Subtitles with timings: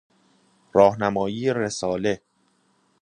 [0.73, 2.21] راهنمایی رساله